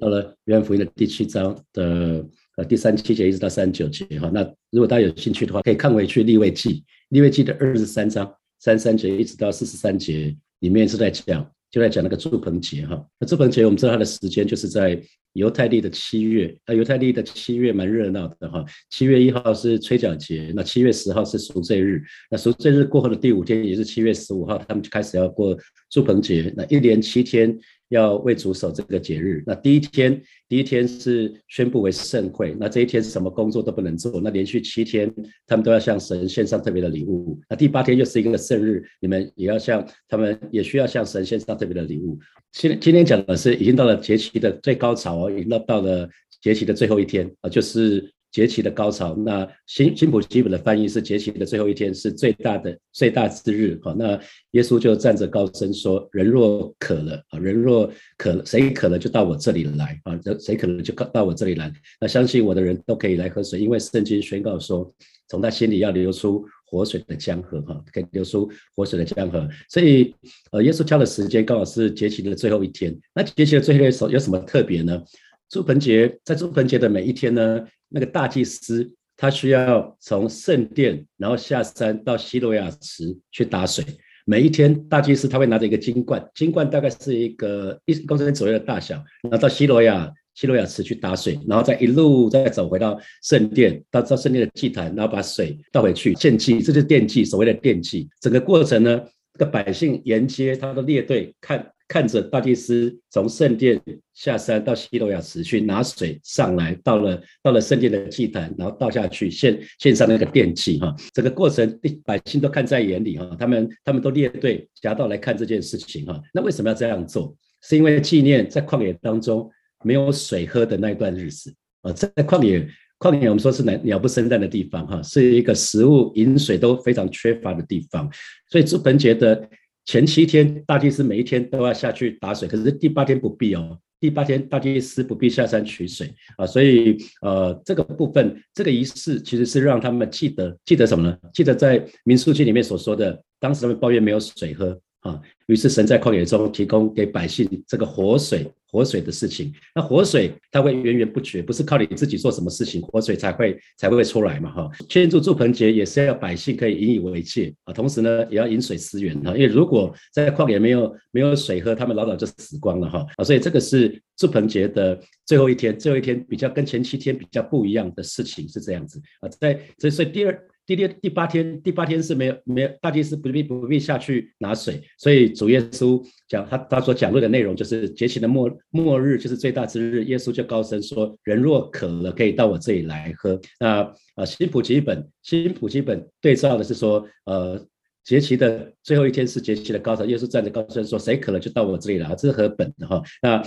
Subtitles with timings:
[0.00, 4.30] 到了约翰福音的第七章的呃第三七节一直到三十九节哈。
[4.32, 11.48] 那如果大家有兴趣的话，可以看回去立位记，立位记的二十三章三三节一直到四十三节，里面是在讲。
[11.70, 15.00] 就在讲那个祝棚节哈，那祝棚节我们知道它的时间就是在
[15.34, 18.64] 犹太历的七月，那犹太历的七月蛮热闹的哈。
[18.90, 25.56] 七月一号是吹角节，那七月十号是赎罪日，那赎罪日过后的第五天也是七月十五号，他们就开始要过
[25.88, 27.56] 祝棚节，那一连七天。
[27.90, 35.12] 要为主守这个节日，那第一天，第一天是宣布为盛会，那这一天什么工作都不能做，那连续七天
[35.46, 42.18] 他们都要向神献上特别的礼物，那第八天又是一个圣日，你们也要向他们也需要向神献上特别的礼物。
[42.52, 46.08] 今今天讲的是已经到了节期的最高潮哦，已经到到了
[46.40, 48.12] 节期的最后一天啊，就是。
[48.32, 53.78] 节期的高潮，那新新普基本的翻译是节期的最后一天是最大的最大之日。
[53.82, 54.18] 好，那
[54.52, 61.72] 耶稣就站着高声说：“人若渴了啊，人若渴了，谁渴了就到我这里来啊，谁渴了就到我这里来。
[62.00, 64.92] 那相信我的人都可以来喝水，因为圣经宣告说，
[65.28, 69.48] 从他心里要流出活水的江河哈，可以流出活水的江河。
[69.68, 70.14] 所以，
[70.52, 72.96] 呃，耶稣挑的时间刚好是节期的最后一天。
[73.12, 75.02] 那节期的最后一天有什么特别呢？
[75.48, 77.66] 祝盆节在祝盆节的每一天呢？
[77.90, 83.84] 那个大祭司他需要从圣殿，然后下山到西罗亚池去打水。
[84.24, 98.08] 每一天，大祭司他会拿着一个金罐，金罐大概是一个一公升左右的大小，然后到西罗亚西罗亚池去打水，然后再一路再走回到圣殿，到到圣殿的祭坛，然后把水倒回去献祭，这就是奠祭，所谓的奠祭。
[98.20, 99.02] 整个过程呢，
[99.34, 101.70] 这个百姓沿街他的列队看。
[101.90, 103.82] 看着大祭司从圣殿
[104.14, 116.22] 下山到西罗亚池去拿水上来，到了到了圣殿的祭坛，然后倒下去献献上那个奠祭哈，整个过程百姓都看在眼里哈，他们他们都列队夹道来看这件事情哈。
[116.32, 117.36] 那为什么要这样做？
[117.60, 119.50] 是因为纪念在旷野当中
[119.82, 122.64] 没有水喝的那一段日子啊，在旷野
[123.00, 128.08] 旷野我们说是鸟鸟不生蛋的地方哈，是一个食物饮水都非常缺乏的地方，
[128.48, 129.48] 所以朱本觉得。
[129.84, 133.78] 前七天大祭司每一天都要下去打水，可是第八天不必哦。
[133.98, 141.18] 第八天大祭司不必下山取水啊，所以呃这个部分这个仪式其实是让他们记得记得什么呢？
[141.34, 144.80] 记得在民宿记里面所说的，当时他们抱怨没有水喝。
[145.00, 149.50] 啊，于是神在旷野中提供给百姓这个活水，活水的事情。
[149.74, 154.50] 那活水它会源源不绝，不是靠你自己做什么事情，活水才会才会出来嘛。
[154.50, 170.46] 哈，庆祝祝盆节也是要百姓可以引以为戒啊，同时呢也要饮水思源哈，因为如果在旷野没有没有水喝，他们老早就死光了哈啊，所以这个是祝盆节的最后一天，最后一天比较跟前七天比较不一样的事情是这样子啊，在所以所以第二。
[170.70, 183.36] 第六第八天，第八天是没有没有大祭司不必不必下去拿水，所以主耶稣讲他他所讲论的内容就是节期的末末日就是最大之日，耶稣就高声说：人若渴了，可以到我这里来喝。
[183.58, 187.60] 那呃新普基本新普基本对照的是说，呃
[188.04, 193.02] 节期的最后一天是节期的高潮，耶稣站着高声说：谁渴了就到我这里来，这是和本的哈。
[193.22, 193.42] 那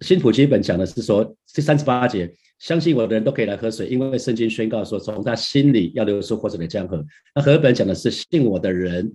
[0.00, 2.32] 新普基本讲的是说第三十八节。
[2.58, 7.04] 相信我的人都可以来喝水，因为圣经宣告说，从他心里要流出活水的江河。
[7.32, 9.12] 那河本讲的是信我的人，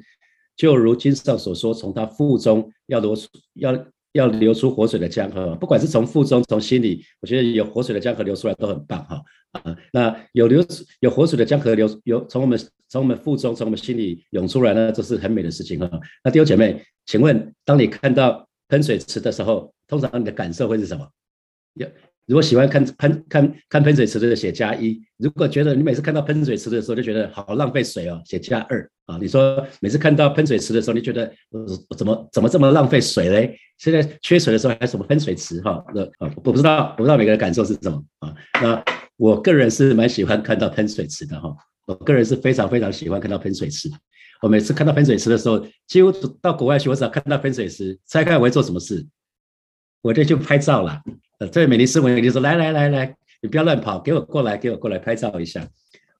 [0.55, 5.53] 就如经上所说，从他腹中要流出要要流出活水的江河。
[5.55, 9.21] 不管是从腹中从心里，我觉得有活水的江河流出来都很棒哈
[9.51, 9.75] 啊。
[9.91, 10.65] 那有流
[11.01, 12.57] 有活水的江河流有从我们
[12.93, 15.89] 从我们腹中从我们心里涌出来呢，这是很美的事情哈。
[16.23, 21.03] 那弟兄姐妹，请问当你看到喷水池的时候，通常你的感受会是什么？
[21.73, 21.87] 要。
[22.27, 29.17] 如果喜欢看喷看看喷水池的写加一；如果觉得你每次看到喷水池的时候就觉得好浪费水哦，写加二啊。
[29.19, 31.33] 你说每次看到喷水池的时候，你觉得
[31.97, 33.57] 怎么怎么这么浪费水嘞？
[33.79, 35.83] 现在缺水的时候还什么喷水池哈？
[35.95, 38.35] 那啊，我不知道，我不知道每个人感受是什么啊。
[38.61, 38.85] 那
[39.17, 41.53] 我个人是蛮喜欢看到喷水池的哈，
[41.85, 43.89] 我个人是非常非常喜欢看到喷水池。
[44.41, 46.11] 我每次看到喷水池的时候，几乎
[46.41, 49.05] 到国外去，我只要看到喷水池，猜看我会做什么事？
[50.01, 51.01] 我这就拍照了。
[51.51, 55.65] 这位美丽斯文，你说来来来来，你不要乱跑，给我过来，给我过来拍照一下。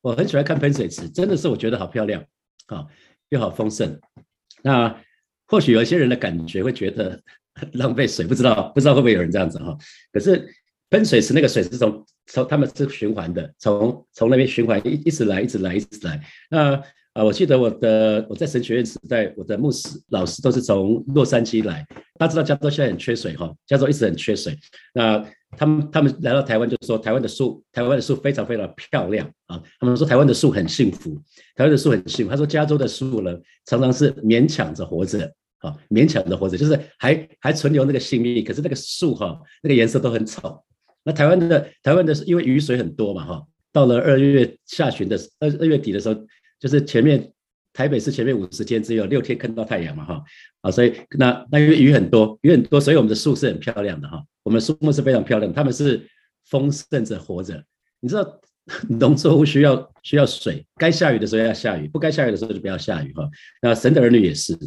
[0.01, 2.23] 我很喜欢看喷水池，真的是我觉得好漂亮，
[2.67, 2.87] 好
[3.29, 3.99] 又好丰盛。
[4.61, 5.01] 那
[5.47, 7.21] 或许有些人的感觉会觉得
[7.73, 9.77] 浪费水，不知道不知道会不会有人这样子哈。
[10.11, 10.47] 可是
[10.89, 16.19] 喷水池那个水是从从他们是循环的，从从那边循环一一直来，一直来，一直来。
[16.49, 16.81] 那
[17.13, 21.85] 啊，我记得我的我在神学院时代，我的牧师老师都是从洛杉矶来。
[22.17, 24.57] 他知道加州现在很缺水哈，加州一直很缺水。
[24.93, 25.23] 那
[25.55, 29.61] 他们他们来到台湾就说，台湾的树，台湾的树非常非常漂亮啊。
[29.79, 31.15] 他们说台湾的树很幸福，
[31.55, 32.31] 台湾的树很幸福。
[32.31, 33.31] 他说加州的树呢，
[33.65, 40.63] 常常是勉强着活着啊，勉强的活着，就是还还存留那个性命，可是那个树哈，那个颜色都很丑。
[41.03, 46.15] 那台湾的台湾的是因为雨水很多嘛哈，到了二月下旬的二二月底的时候，
[46.59, 47.31] 就是前面
[47.73, 50.23] 台北市前面五十天只有六天看到太阳嘛哈，
[50.61, 56.07] 啊，所以那那因为雨很多，雨很多，所以我们的树是很漂亮的哈，我们树木是非常漂亮，他们是
[56.45, 57.63] 丰盛着活着。
[57.99, 58.39] 你知道
[58.87, 63.29] 农作物需要需要水，该下雨的时候要下雨，不该下雨的时候就不要下雨哈。
[63.61, 64.57] 那神的儿女也是。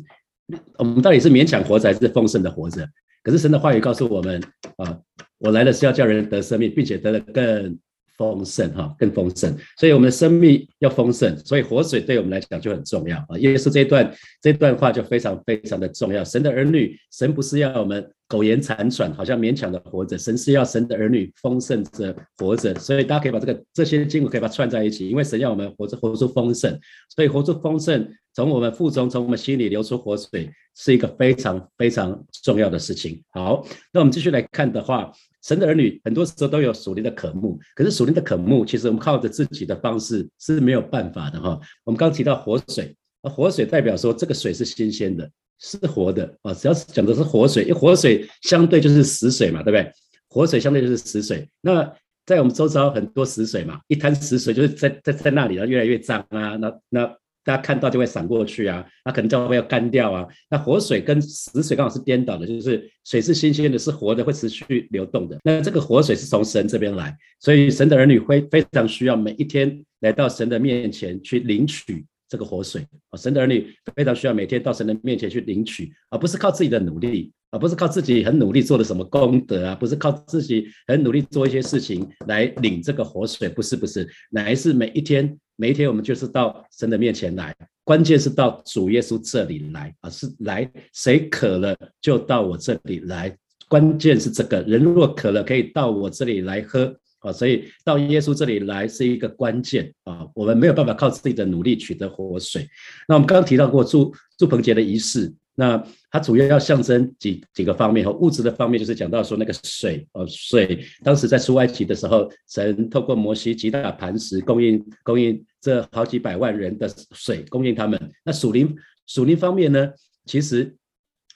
[0.78, 2.86] 我们到底是勉强活着还是丰盛的活着？
[3.22, 4.40] 可是神的话语告诉我们
[4.76, 4.96] 啊，
[5.38, 7.78] 我来的是要叫人得生命，并且得的更
[8.16, 9.56] 丰盛哈，更丰盛。
[9.78, 13.38] 所以我们的生命要丰盛，所以活水对我们来讲就很重要啊。
[13.38, 16.24] 耶稣这一段这段话就非常非常的重要。
[16.24, 18.10] 神的儿女，神不是要我们。
[18.28, 20.19] 苟延残喘，好像勉强的活着。
[20.19, 26.78] 神是要神的儿女丰盛着活着，所以大家可以把这个这些经文可以把它串在一起，因为神要我们活着活出丰盛，
[27.14, 33.23] 所以活出丰盛，从我们腹中从我们心里流出活水，是一个非常非常重要的事情。
[33.31, 35.12] 好，那我们继续来看的话，
[35.44, 41.61] 神的儿女很多时候都有属灵的渴慕，可是属灵的渴慕，其实我们靠着自己的方式是没有办法的哈。
[41.84, 45.31] 我们刚提到活水，活水代表说这个水是新鲜的。
[45.58, 49.90] 是活的啊，只要是讲的是活水，因为活水相对就是死水嘛，对不对？
[50.28, 51.48] 活水相对就是死水。
[51.60, 51.90] 那
[52.26, 56.56] 在我们周遭很多死水嘛，一滩死水就是在在在那里然后，越来越脏啊。
[56.56, 57.06] 那那
[57.44, 60.26] 大家看到就会闪过去啊，那可能就会要干掉啊。
[60.50, 65.38] 那活水跟死水刚好是颠倒的，就是水是新鲜的，是活的，会持续流动的。
[65.44, 72.04] 那这个活水是从神这边来，所以神的儿女会非常需要每一天来到神的面前去领取。
[72.28, 93.37] 这个活水啊，神的儿女非常需要每天到神的面前去领取，而不是靠自己的努力，而不是靠自己很努力做的什么功德啊，不是靠自己很努力做一些事情来领这个活水，不是不是，乃是每一天每一天我们就是到神的面前来，关键是到主耶稣这里来啊，是来谁渴了就到我这里来，
[93.69, 96.94] 关键是这个人若渴了可以到我这里来喝。
[97.26, 102.69] 啊，所以到耶稣这里来是一个关键啊，我们没有办法靠自己的努力取得活水。
[103.08, 118.00] 那我们刚刚提到过祝祝棚节的仪式，那它主要要象征几几个方面和物质的方面，就是讲到说那个水哦，水当时在出埃及的时候，神透过摩西击打磐石，供应供应这好几百万人的水，供应他们。
[118.25, 118.73] 那属灵
[119.06, 119.90] 属灵方面呢，
[120.26, 120.76] 其实。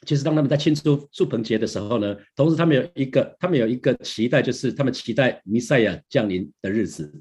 [0.06, 7.12] 其实当他们在庆祝祝棚节的时候呢，同时他们有一个，他们有一个期待，就是他们期待弥赛亚降临的日子。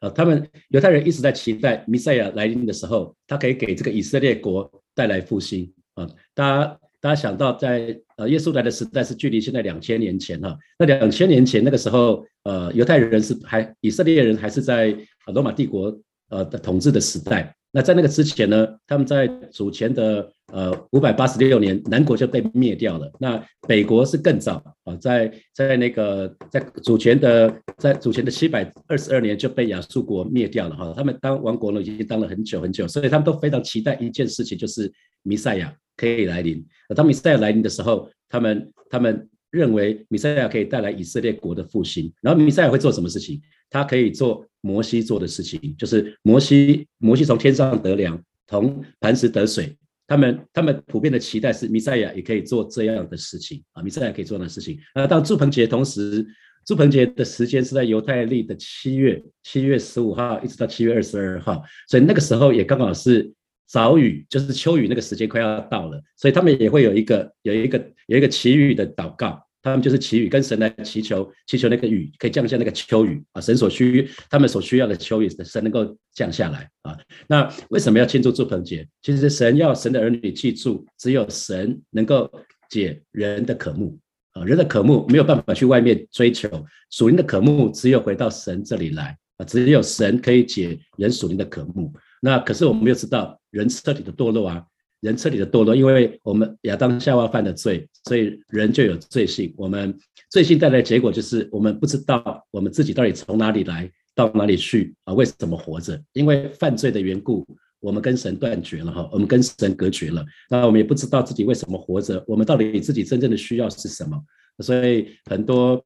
[0.00, 5.72] 啊，他们犹太人一直在期待弥赛亚来临的时候，他可以给这个以色列国带来复兴。
[5.94, 14.94] 啊，大家大家想到在呃耶稣来的时代是距离现在两千年前哈，那两千年前那个时候，呃犹太人是还以色列人还是在
[15.32, 15.96] 罗马帝国
[16.30, 17.54] 呃的统治的时代。
[17.76, 23.10] 那在那个之前呢，他们在主前的呃五百八十六年，南国就被灭掉了。
[23.18, 30.94] 那北国是更早啊，在在那个在主前的在主前的七百二十二年就被亚述国灭掉了哈。
[30.96, 34.88] 他们当王国呢，已经当了很久很久，所以他们都非常期待一件事情，就是
[35.24, 36.64] 弥赛亚可以来临。
[36.94, 42.12] 当弥赛亚来临的时候，他们他们认为弥赛亚可以带来以色列国的复兴。
[42.22, 43.42] 然后弥赛亚会做什么事情？
[43.68, 44.46] 他可以做。
[44.64, 49.76] 摩西做的事情，就是摩西，摩西从天上得粮，从磐石得水。
[50.06, 54.78] 他们，他们普遍的期待是，弥赛亚也可以做这样的事情啊，弥赛亚可以做那事情。
[54.94, 56.26] 那到祝棚节，同时，
[56.64, 63.30] 祝棚节的时间是在犹太历的七月，七月十五号一直到七月二十二号，所以那个时候也刚好是
[63.66, 69.43] 早雨，就是秋雨那个时间快要到了，所以他们也会有一个，有一个，有一个祈雨的祷告。
[69.64, 76.94] 他们就是祈雨，跟神来祈求，祈求那个雨可以降下那个秋雨啊，神所需他们所需要的秋雨，神能够降下来啊。
[77.26, 78.86] 那为什么要庆祝祝棚节？
[79.00, 82.30] 其实神要神的儿女记住，只有神能够
[82.68, 83.98] 解人的渴慕
[84.32, 86.46] 啊，人的渴慕没有办法去外面追求，
[86.90, 91.90] 属灵的渴慕只有回到神这里来啊，只有神可以解人属灵的渴慕。
[92.20, 94.62] 那可是我们又知道，人彻底的堕落啊。
[95.04, 99.52] 人彻底的堕落，因为我们亚当夏娃犯的罪，所以人就有罪性。
[99.54, 99.94] 我们
[100.30, 105.12] 罪性带来的结果就是，我们不知道我们自己到底从哪里来，到哪里去啊？
[105.12, 106.00] 为什么活着？
[106.14, 107.46] 因为犯罪的缘故，
[107.80, 110.24] 我们跟神断绝了哈，我们跟神隔绝了。
[110.48, 114.18] 那我们也不知道自己为什么活着，我们到底自己真正的需要是什么？
[114.60, 115.84] 所以很多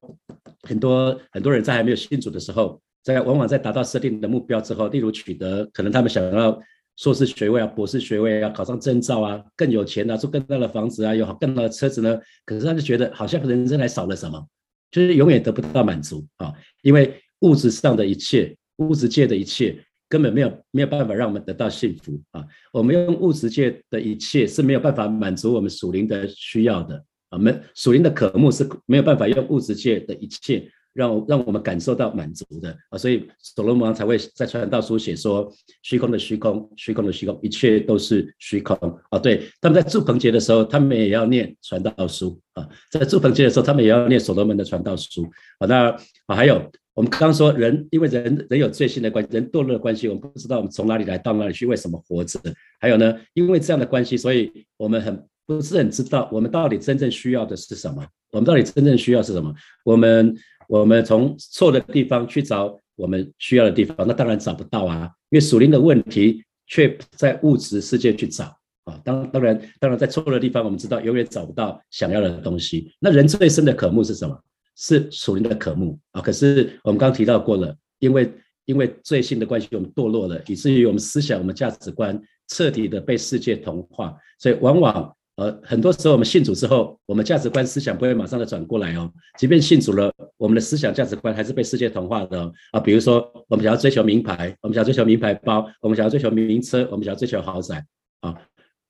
[0.63, 6.57] 很多很多人在还没有信主的时候，在往往在达到设定的目标之后，例如取得可能他们想要。
[6.99, 12.19] 硕士学位啊，博士学位啊，考上证照啊，更有钱啊，住更大的房子啊，有更大的车子呢。
[12.45, 14.45] 可是他就觉得好像人生还少了什么，
[14.91, 16.53] 就是永远得不到满足啊。
[16.83, 19.79] 因为物质上的一切，物质界的一切，
[20.09, 22.45] 根本没有没有办法让我们得到幸福啊！
[22.73, 26.97] 我们用物质界的一切是没有办法满足我们属灵的需要的
[27.29, 27.37] 啊！
[27.37, 32.99] 我们属灵的渴慕是没有办法用物质界的一切让让我们感受到满足的啊！
[32.99, 35.49] 所以所罗门王才会在传道书写说：
[35.83, 38.77] 虚空的虚空，虚空的虚空，一切都是虚空
[39.11, 39.19] 啊！
[39.19, 42.69] 对，他们在祝棚节的时候，他们也要念传道书啊！
[42.91, 45.23] 在祝棚节的时候，他们也要念所罗门的传道书
[45.61, 45.67] 啊！
[45.67, 45.91] 那
[46.27, 46.71] 啊还有。
[46.95, 52.41] 我们刚刚说人，因为人人有罪性的关系，人堕落的关系，我们不知道我们从哪里来到哪里去，为什么活着？
[52.81, 58.05] 还有呢，因为这样的关系，所以我们很不是很知道我们到底真正需要的是什么？
[58.33, 59.55] 我们到底真正需要是什么？
[59.85, 60.35] 我们
[60.69, 68.45] 我们从错的地方去找我们需要的地方，那当然找不到啊，因为属灵的问题却在物质世界去找
[68.85, 69.01] 啊。
[69.05, 72.93] 当当然当然在错的地方，我们知道永远找不到想要的东西。
[73.01, 74.39] 那人最深的渴慕是什么？
[74.81, 76.21] 是属灵的渴慕啊！
[76.21, 78.33] 可是我们刚提到过了，因为
[78.65, 84.15] 因为罪性的关系，我们堕落了，以至于我们思想、我们价值观彻底的被世界同化。
[84.39, 89.09] 所以往往呃，很多时候我们信主之后，我们价值观、思想不会马上的转过来哦。
[89.39, 92.81] 即便信主了，我们的思想、价值观还是被世界同化的啊。
[92.81, 97.87] 比如说，我们想要追求名牌，我们想要追求名牌包，我们想要追求名车，我们想要追求豪宅
[98.21, 98.35] 啊。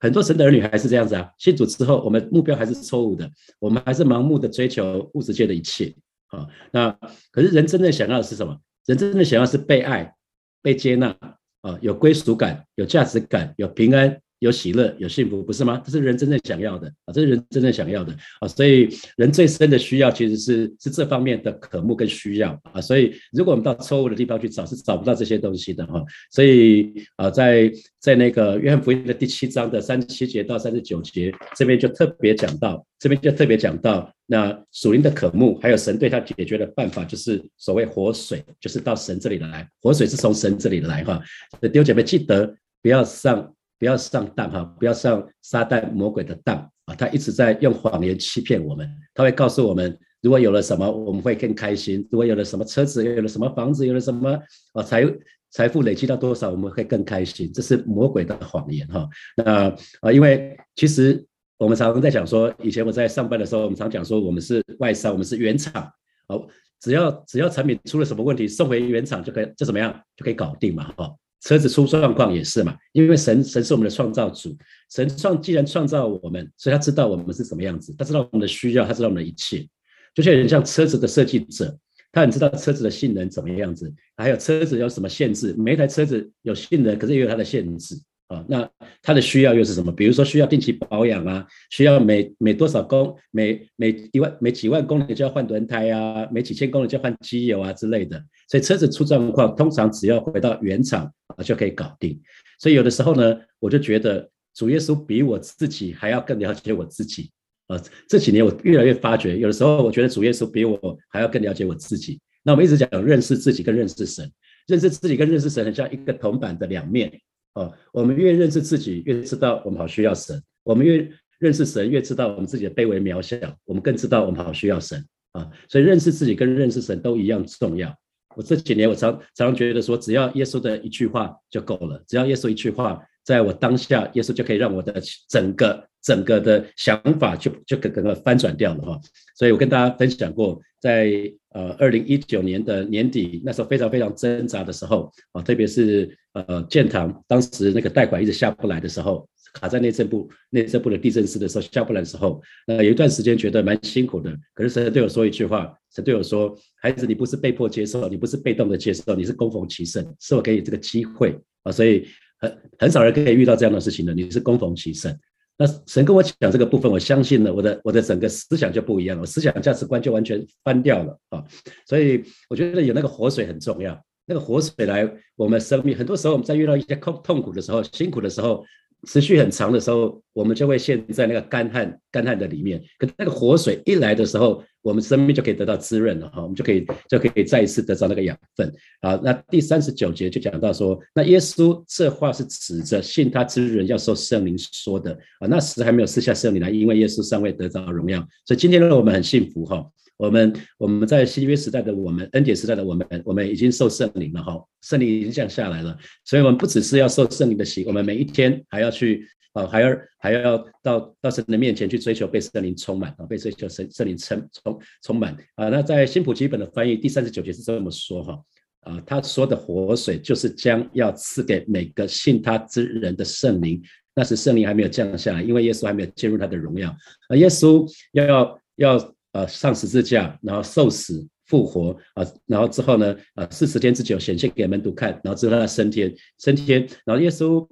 [0.01, 5.95] 很多神的儿女还是这样子啊，信主之后，我们目标还是错误的，我们还是盲目的追求物质界的一切
[6.29, 6.47] 啊。
[6.73, 6.91] 那
[7.31, 8.57] 可是人真正想要的是什么？
[8.87, 10.15] 人真正想要是被爱、
[10.63, 11.15] 被接纳
[11.61, 14.19] 啊，有归属感、有价值感、有平安。
[14.41, 15.83] 有喜乐，有幸福，不是吗？
[15.85, 17.13] 这是人真正想要的啊！
[17.13, 18.47] 这是人真正想要的啊！
[18.47, 22.81] 所以人最深的需要其实是是这方面的渴慕跟需要啊！
[22.81, 26.05] 所以如果我们到错误的地方去找，是找不到这些东西的哈！
[26.31, 41.21] 所以啊，在在那个约翰福音的第七章的三十七节到三十九节，这边就特别讲到，这边就特别讲到那属灵的渴慕，还有神对他解决的办法，就是所谓活水，就是到神这里来，活水是从神这里来哈！
[41.61, 43.53] 弟兄姐妹记得不要上。
[43.79, 46.57] 不要上当哈，不要上撒旦魔鬼的当
[46.87, 46.95] 啊！
[46.95, 48.89] 他一直在用谎言欺骗我们。
[49.15, 54.37] 他会告诉我们，如果有了什么，我们会更开心；如果有了什么车子，有了什么房子，有了什么
[54.73, 55.05] 啊财
[55.51, 57.53] 财富累积到多少，我们会更开心。
[57.53, 59.09] 这是魔鬼的谎言哈。
[59.37, 59.71] 那
[60.01, 61.25] 啊，因为其实
[61.57, 65.89] 我们常常在讲说，以前我在上班的时候，我们常讲说，我们是外商，我们是原厂
[66.29, 66.47] 哦，
[66.81, 71.15] 只要只要产品出了什么问题，送回原厂就可以，就怎么样就可以搞定嘛哈。
[71.41, 74.57] 车子出状况也是嘛，因为神神是我们的创造主，
[74.91, 79.67] 神创既然创造我们，所以他知道我们是什么样子，他知道我们的需要，他知道我们的一切，
[80.15, 81.79] 就像人像车子的设计者，
[82.11, 87.95] 他很知道车子的性能怎么样子，还有车子有什么限制，每一台车子有性能，可是也有它的限制。
[88.29, 89.93] 啊，那他的需要又是什么？
[89.93, 98.23] 比如说需要定期保养啊，需要每每多少公每每一万每几万公里就要换轮胎啊，每几千公里就要换机油啊之类的。
[98.49, 102.21] 所以车子出状况，通常只要回到原厂啊就可以搞定。
[102.59, 107.31] 所以有的时候呢，我就觉得主耶稣比我自己还要更了解我自己
[107.69, 107.81] 啊。
[108.09, 112.21] 这几年我越来越发觉，有的时候我觉得主耶稣比我还要更了解我自己。
[112.43, 114.31] 那我们一直讲认识自己跟认识神，
[114.67, 117.13] 认识自己跟认识神很像一个铜板的两面。
[117.59, 121.11] 哦，我们越认识自己，越知道我们好需要神；我们越
[121.41, 123.37] 认识神，越知道我们自己的卑微渺小。
[123.65, 125.51] 我们更知道我们好需要神啊！
[125.69, 127.93] 所以认识自己跟认识神都一样重要。
[128.37, 139.01] 我这几年我常常觉得说，只要耶稣的一句话就够了，只要耶稣一句话，在我当下，耶稣就可以让我的整个整个的想法就就整个翻转掉了哈。
[139.39, 146.19] 所以我跟大家分享过，在呃二零一九年的年底，那时候非常非常挣扎的时候啊，特别是。
[146.35, 154.33] 呃，建堂当时那个贷款一直下不来的时候，卡在内政部内政部的地震师的时候下不来的时候，那有一段时间觉得蛮辛苦的。
[154.55, 162.07] 可是神对我说一句话，神对我说：“孩子，你不是被迫接受，你不是被动的接受，你是攻逢其胜，是我给你这个机会啊！”所以
[162.39, 165.13] 很很少人可以遇到这样的事情的，你是攻逢其胜。
[165.59, 171.45] 那神跟我讲这个部分，我相信了，我的我的整个思想就不一样了，我思想价值观就完全翻掉了啊！
[171.85, 174.01] 所以我觉得有那个活水很重要。
[174.25, 178.65] 那个活水来，我们生命很多时候我们在遇到一些痛痛苦的时候、辛苦的时候、
[179.07, 182.83] 持续很长的时候，我们就会陷在那个干旱、干旱的里面。
[182.99, 189.19] 可那个活水一来的时候，我们生命就可以得到滋润了哈，我们就可以就可以再一次得到那个养分啊。
[189.23, 195.47] 那第三十九节就讲到说，那耶稣这话是指着信他之人要受圣灵说的啊。
[195.49, 199.87] 那时还没有赐下圣灵来，因为耶稣尚未得到荣耀，所以今天呢，我们很幸福哈。
[200.19, 215.69] 我们我们在新约时代的我们，恩典时代的我们，我们已经受圣灵了哈，圣灵已经降下来了，所以我们不只是要受圣灵的洗，我们每一天还要去啊，还要还要到到神的面前去追求被圣灵充满啊，被追求圣圣灵充充充满啊。
[215.69, 218.43] 那在新普基本的翻译第三十九节是这么说哈，
[218.81, 223.81] 啊，他说的活水就是将要赐给每个信他之人的圣灵。
[224.17, 226.91] 那时圣灵还没有降下来，因为耶稣还没有进入他的荣耀。
[227.29, 237.67] 啊，耶稣要要呃上十字架，然后受死复活啊，然后之后呢，呃四十天之久显现给门徒看，然后之后他升天升天，然后耶稣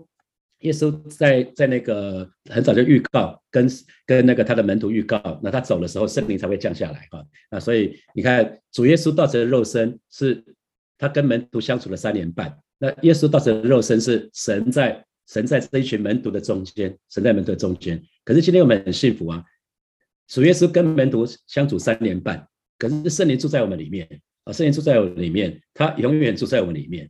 [0.61, 3.69] 耶稣在在那个很早就预告，跟
[4.07, 10.45] 跟那个他的门徒预告，那他走的时候圣灵才会降下来哈啊，所以你看主耶稣道成肉身是
[10.99, 15.03] 他跟门徒相处了三年半，那耶稣道成肉身是神在。
[15.29, 18.01] 神在这一群门徒的中间，神在门徒的中间。
[18.25, 19.43] 可是今天我们很幸福啊，
[20.29, 22.47] 主耶稣跟门徒相处三年半，
[22.79, 24.09] 可是圣灵住在我们里面
[24.45, 27.09] 啊，圣灵住在我们里面，他永远住在我们里面，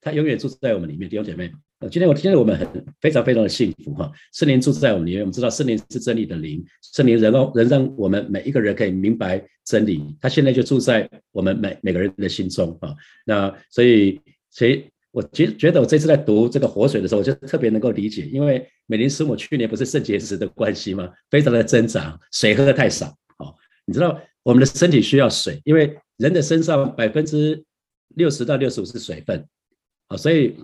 [0.00, 1.08] 他永远住在我们里面。
[1.08, 1.50] 弟兄姐妹，
[1.80, 2.68] 呃，今天我听到我们很
[3.00, 6.64] 非常非常的幸福哈，圣灵住在我们里面，我们知道圣灵是真理的灵，
[6.94, 12.94] 圣灵能够能让我们每一个人可以明白真理，他现在就住在我们每每个人的心中啊。
[13.24, 14.84] 那所以所以。
[15.12, 21.10] 我觉觉得我这次在读这个活水的时候，我就特别能够理解，因为美林师母去年不是肾结石的关系吗？
[21.30, 23.06] 非常的挣扎，水喝的太少。
[23.38, 27.64] 哦，你知道我们的身体需要水，因为人的身上百分之
[28.16, 29.44] 六十到六十五是水分，
[30.06, 30.56] 啊，所以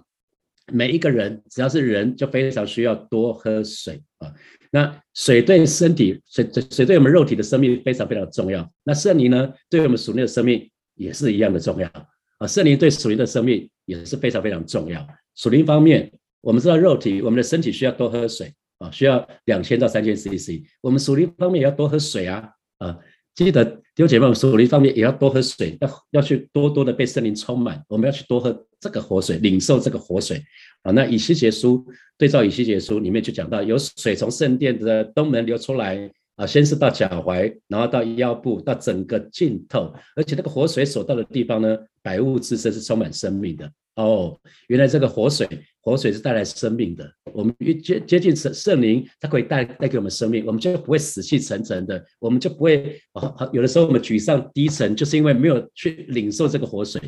[0.73, 4.33] 每一个人只要是人就非常需要多喝水啊。
[4.71, 8.71] 那水对身体水水对我们肉体的生命非常非常重要。
[8.85, 11.91] 那圣灵呢，对我们属灵的生命也是一样的重要。
[12.39, 15.07] 啊，圣灵对属灵的生命也是非常非常重要。
[15.35, 20.63] 属灵方面，我们知道肉体，我们的身体需要多喝水啊，需要两千到三千 CC。
[20.81, 22.99] 我们属灵方面也要多喝水啊啊！
[23.35, 27.83] 记得弟兄姐妹们，属灵方面也要多喝水，要要去多多的被圣灵充满。
[27.89, 30.43] 我们要去多喝这个活水，领受这个活水
[30.83, 30.93] 啊。
[30.93, 31.87] 那以西结书
[32.19, 36.11] 对照以西结书里面就讲到，有水从圣殿的东门流出来。
[36.37, 43.71] 啊，先是到脚踝，然后到腰部，到整个浸透，而且那个活水所到的地方呢，百物之身是充满生命的。
[43.95, 44.39] 哦，
[44.69, 45.49] 原来这个活水，
[45.81, 47.11] 活水是带来生命的。
[47.33, 53.49] 我们越接接近圣圣灵，它可以带带给我们生命，我们就不会死气沉沉的，我们就不会啊。
[53.55, 57.01] 有的时候我们沮丧低沉，就是因为没有去领受这个活水。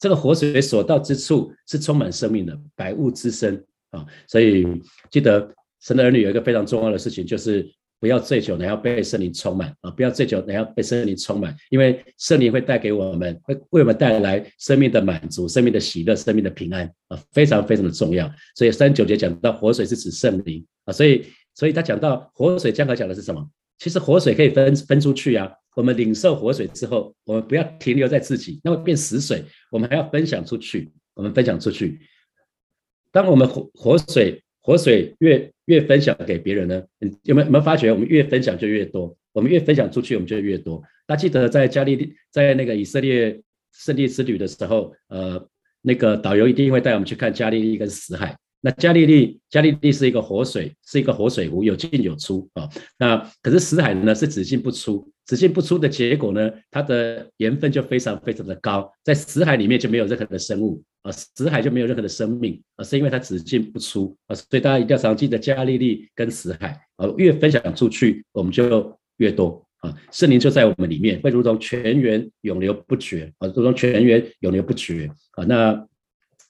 [0.00, 4.04] 这个活水所到之处是充满生命的，百物之身啊。
[4.26, 4.66] 所以
[5.08, 5.48] 记得
[5.80, 7.72] 神的儿女有一个非常重要的事情，就是。
[8.02, 9.88] 不要醉酒，你要被圣灵充满啊！
[9.92, 18.28] 不要醉酒，你要被圣灵充满，因为圣灵会带给我们，会为我们带来生命的满足、生命的喜乐、生命的平安啊，非常非常的重要。
[18.56, 23.48] 所以三九节讲到活水是指圣灵啊，所以所以他讲到活水江河讲的是什么？
[23.78, 25.48] 其实活水可以分分出去啊。
[25.76, 29.44] 我们领受活水之后，我们不要停留在自己，那会变死水。
[29.70, 32.00] 我们还要分享出去，我们分享出去。
[33.12, 34.42] 当我们活活水。
[34.64, 36.82] 活水越越分享给别人呢，
[37.22, 40.82] 有没有有没有发觉，我们越分享就越多，我们越分享出去，我们就越多。
[41.06, 43.40] 大家记得在加利利，在那个以色列
[43.72, 45.48] 圣地之旅的时候，呃，
[45.80, 48.36] 那个导游一定会带我们去看加利利跟死海。
[48.64, 52.68] 那加利利，加利利是一个活水，是一个活水湖，有进有出啊。
[52.96, 64.34] 那可是死海呢，是只进不出，只进不出的结果呢，它的盐分就非常非常的高，在死海里面就没有任何的生物啊，死海就没有任何的生命啊，是因为它只进不出啊。
[64.36, 69.92] 所以大家一定要常记得加利利跟死海啊，越分享出去，我们就越多啊。
[70.12, 75.42] 圣灵就在我们里面，会如同泉源永流不绝啊，如同泉源永流不绝啊。
[75.46, 75.84] 那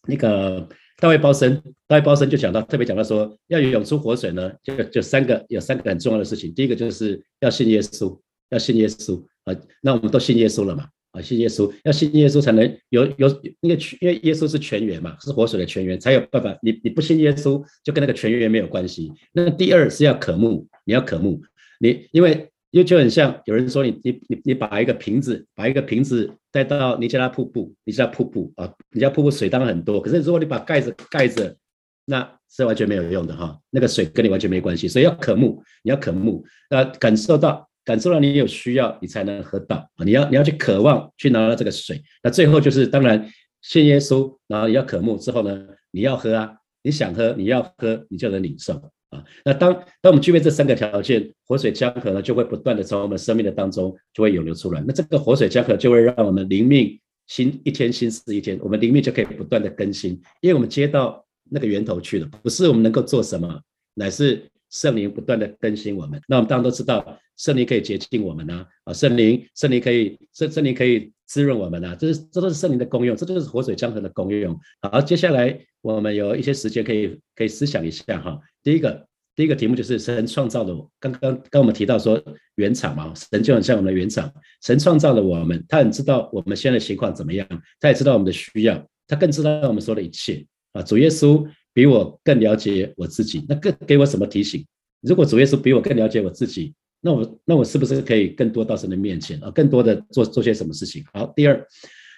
[0.07, 0.68] 那个。
[1.03, 6.55] 大卫包森，大卫包森就讲到，特别讲到说，要涌出活水呢，就就三个，有三个很重要的事情。
[6.55, 8.17] 第一个就是要信耶稣，
[8.51, 9.53] 要信耶稣啊。
[9.81, 10.87] 那我们都信耶稣了嘛？
[11.11, 13.29] 啊，信耶稣，要信耶稣才能有有
[13.61, 16.57] 那个，因为耶稣是泉源嘛，是活水的泉源，才有办法。
[16.62, 19.11] 你你不信耶稣，就跟那个泉源没有关系。
[19.33, 21.43] 那第二是要渴慕，你要渴慕，
[21.81, 22.49] 你因为。
[22.73, 31.57] 因为就很像有人说你你你你把一个瓶子把一个瓶子带到尼加拉瀑布，尼加拉瀑布啊，尼加瀑布水当然很多，可是如果你把盖子盖着，
[32.05, 43.27] 那是完全没有用的哈，那个水跟你完全没关系，所以要渴慕，你要渴慕，呃，感受到感受到你有需要，你才能喝到啊，你要你要去渴望去拿到这个水，那最后就是当然
[43.62, 48.91] 信耶稣，然后你要渴慕之后呢，你要喝啊，你想喝你要喝，你就能领受。
[49.12, 54.83] 啊，那当当我们具备这三个条件，活水江河呢就会不断的从我们生命的当中就会涌流出来。
[54.87, 63.61] 那这个活水江河就会让我们灵命新一天新似一天，我们灵命就可以不断的更新，因为我们接到那个源头去了，不是我们能够做什么，
[63.94, 64.42] 乃是
[64.73, 66.21] 圣灵不断的更新我们。
[66.27, 74.59] 那我们当然都知道，圣灵可以洁净我们呐，啊，圣灵圣灵可以圣圣灵可以滋润我们呐，这是这都是圣灵的功用，这都是活水江河的功用。
[74.81, 78.41] 好，接下来我们有一些时间可以可以思想一下哈。
[78.63, 79.07] 第一个，
[79.37, 80.91] 第一个题目就是神创造了我。
[80.99, 82.23] 刚刚刚我们提到说
[82.57, 84.33] 原厂嘛，神就很像我们的原厂，
[84.63, 87.47] 神创造了我们，他很知道我们现在的情况怎么样，
[87.79, 90.83] 他也知道我们的需要，他更知道我们说的一切啊。
[90.83, 94.65] 主耶稣比我更了解我自己，那更给我什么提醒？
[95.01, 99.51] 如果主耶稣比我更了解我自己，那我那我是不是可以更多到神的面前啊？
[99.51, 101.05] 更多的做做些什么事情？
[101.13, 101.67] 好，第二，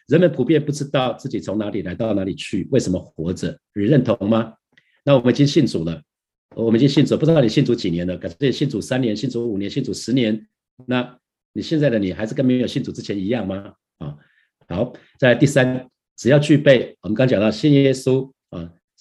[0.08, 3.58] 人们普遍不知道自己从哪里来到哪里去，为什么活着？
[3.74, 4.52] 你认同吗？
[5.04, 6.02] 那我们已经信主了。
[6.54, 8.16] 我们已经信主，不知道你信主几年了？
[8.16, 10.46] 可是信主三年、信主五年、信主十年，
[10.86, 11.18] 那
[11.52, 13.72] 你现在的你还是跟没有信主之前一样吗？
[13.98, 14.14] 啊，
[14.68, 18.30] 好，在第三，只要具备我们刚讲到信耶稣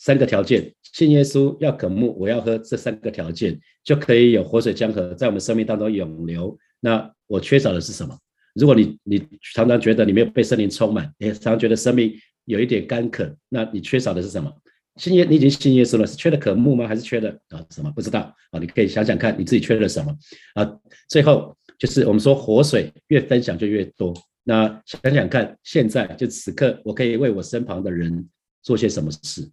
[0.04, 6.58] 三个条件，信耶稣要渴慕，我要喝这三个条件，就可以有活水江河在我们生命当中涌流。
[6.82, 8.14] 那我缺少的是什么？
[8.54, 12.14] 如果你你常常觉得你没有被圣灵充满，你常常觉得生命
[12.44, 14.52] 有一点干渴，那你缺少的是什么？
[14.98, 16.86] 信耶，你已经信耶稣了，是缺的渴慕吗？
[16.86, 17.90] 还是缺的啊什么？
[17.96, 18.20] 不知道
[18.52, 18.60] 啊？
[18.60, 20.14] 你可以想想看，你自己缺了什么
[20.56, 20.70] 啊？
[21.08, 24.14] 最后就是我们说活水越分享就越多。
[24.44, 28.28] 那想想看，现在就此刻，我可以为我身旁的人
[28.62, 29.50] 做些什么事？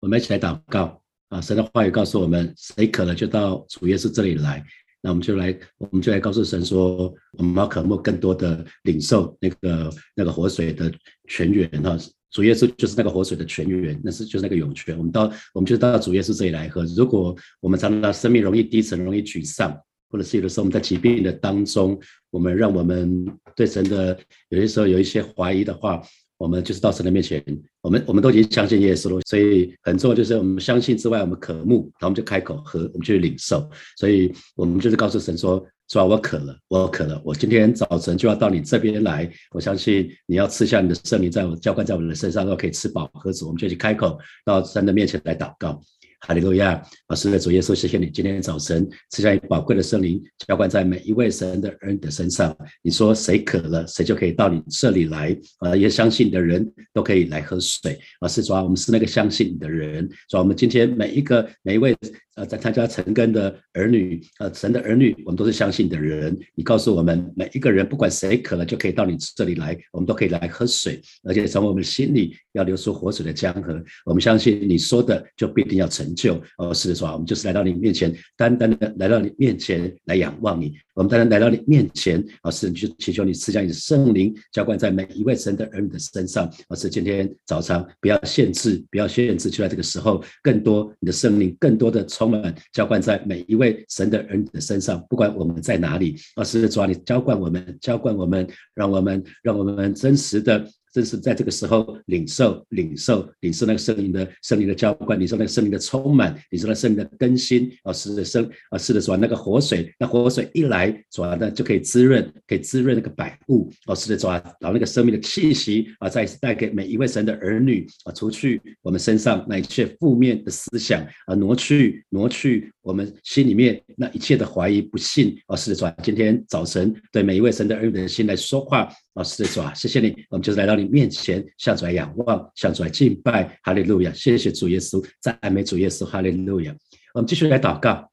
[0.00, 1.40] 我们一起来祷告啊！
[1.40, 4.64] 神的话语告诉我们，谁渴了就到主耶稣这里来。
[5.02, 10.90] 那我们就来，我们就来告诉神说，我们要渴慕更多的领受那个那个活水的
[11.28, 11.98] 泉源哈。
[12.30, 14.96] 主耶稣就是那个活水的泉源，那是就是那个涌泉。
[14.96, 16.84] 我们到我们就到主耶稣这里来喝。
[16.96, 19.76] 如果我们常常生命容易低沉、容易沮丧，
[20.10, 21.98] 或者是有的时候我们在疾病的当中，
[22.30, 26.02] 我们让我们对神的有些时候有一些怀疑的话，
[26.40, 27.44] 我们就是到神的面前，
[27.82, 29.20] 我们我们都已经相信耶稣了。
[29.26, 33.68] 所以很重要就是我们相信之外，我们渴慕，然后我们就开口喝，我们去领受。
[33.98, 35.64] 所以我们就是告诉神说。
[35.92, 36.04] 是啊？
[36.04, 39.28] 我渴了，我渴了，我今天早晨就要到你这边来。
[39.50, 43.48] 我相信你要吃下你的圣灵，在我浇灌在我们的身上，都可以吃饱喝足。
[43.48, 45.82] 我们就去开口到神的面前来祷告。
[46.20, 46.80] 哈利路亚！
[47.08, 52.54] 老师的，主耶稣，谢谢你今天早晨赐下宝贵的圣灵，浇灌在每一位神的人的身上。
[52.82, 55.34] 你说谁渴了，谁就可以到你这里来。
[55.60, 57.98] 啊，也相信你的人都可以来喝水。
[58.20, 60.06] 老师主啊，我们是那个相信你的人。
[60.28, 61.96] 主啊，我们今天每一个每一位
[62.36, 66.38] 呃在参加陈根的儿女，呃神的儿女，我们都是相信的人。
[66.54, 73.82] 你告诉我们每一个人，不管谁渴了，就可以到你这里来，我们都可以来喝水，而且从我们心里要流出活水的江河。
[74.04, 76.14] 我们相信你说的就必定要成。
[76.14, 80.74] 就哦，是的，是吧我们就是来到你面前，单单的来到你面前来仰望你。
[81.00, 86.46] 我们当然来到你面前，老师，你就祈求你赐下你的圣灵浇灌在每一位神的儿女的身上。
[86.68, 95.02] 老师，今天早上不要限制，不要限制，就在这个时候，更多你的圣灵，更多的充满浇灌在每一位神的儿女的身上。
[95.08, 100.66] 不管我们在哪里，老师，主啊，你浇灌我们，浇灌我们，让我们，让我们真实的。
[100.92, 128.88] 正是在这个时候领受、领受、领受那个圣灵的圣灵的浇灌，领受那个圣灵的充满，领受那圣灵的更新啊，是的生啊，是的，主啊，那个活水，那活水一来，主啊，那就可以滋润，可以滋润那个百物哦，是的，主啊，然后那个生命的气息啊，再带给每一位神的儿女啊，除去我们身上那一切负面的思想啊，挪去挪去我们心里面那一切的怀疑、不信啊，是的，主啊，今天早晨对每一位神的儿女的心来说话。
[129.14, 134.12] 老师的主啊，谢谢你，我们就是来到你面前，向主来仰望，向主来敬拜，哈利路亚！
[134.12, 136.74] 谢谢主耶稣，赞美主耶稣，哈利路亚！
[137.14, 138.09] 我们继续来祷告。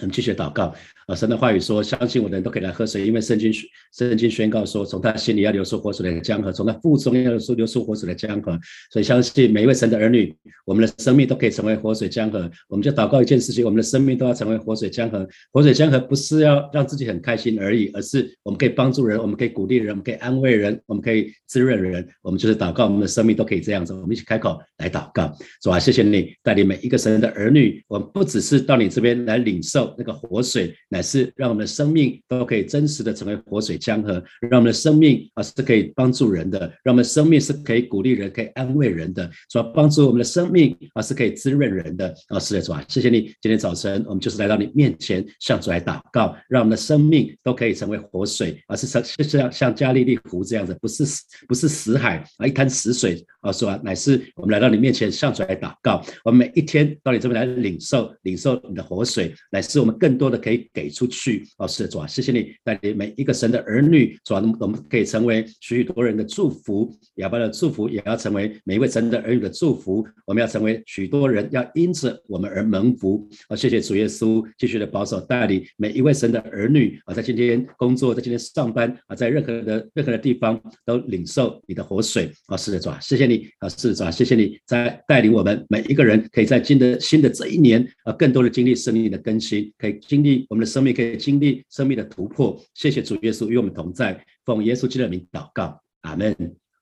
[0.00, 0.74] 我们继续祷告
[1.06, 1.14] 啊！
[1.14, 3.52] 神的话语说：“相信我的人都可以来喝水，因为圣经
[3.92, 8.58] 圣经宣告说，从他心里要流出活水的江河，从他腹中要流出流出活水的江河。
[8.90, 12.50] 所以相信每一位神的儿女，我们的生命都可以成为活水江河。
[12.68, 15.24] 我们就祷告一件事情：我们的生命都要成为活水江河。
[15.52, 22.04] 活水江河不是要让自己很开心而已，而是我们可以帮助人，我们可以鼓励人，我们可以安慰人，我们可以滋润人。
[22.20, 23.92] 我们就是祷告，我们的生命都可以这样子。
[23.94, 43.22] 我们一起开口来祷告，主啊，谢谢你带领每一个神的儿女，我们不只是到你这边来领受。”那个活水乃是让我们的生命都可以真实的成为活水江河，让我们的生命啊是可以帮助人的，让我们的生命是可以鼓励人、可以安慰人的，主要帮助我们的生命啊是可以滋润人的啊是的主啊，谢谢你。
[43.40, 51.04] 今天早晨我们就是来到你面前向主来祷告，让我们的生命都可以成为活水，而是像像像加利利湖这样子，不是
[51.48, 53.80] 不是死海啊一滩死水啊是吧？
[53.82, 59.94] 乃是我们来到你面前向主来祷告，我们每一天到你这边来领受领受你的活水，乃是我们。
[60.04, 61.46] 更多的可以给出去。
[61.56, 70.06] 哦，是的，主啊，谢谢你带领每一个神的儿女，主啊，我们可以成为许许多人的祝福，亚伯的祝福也要成为每一位神的儿女的祝福。
[70.26, 73.26] 我们要成为许多人，要因此我们而蒙福。
[73.48, 82.30] 啊，谢谢主耶稣，继续的保守带领每一位神的儿女啊，在今天工作，在今天上班啊，在任何的任何的地方都领受你的活水。
[82.48, 92.60] 哦，是的，主啊，谢谢你啊，是的，主啊，谢谢你在带领我们每一个人，可以在新的新的这一年啊，更多的经历生命的更新，可以经历我们的生命，可以经历生命的突破。
[92.74, 96.34] 谢谢主耶稣与我们同在，奉耶稣基督的名祷告，阿门。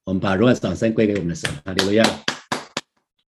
[0.05, 2.32] 我们把荣耀掌声归给我们的神，哈利路亚。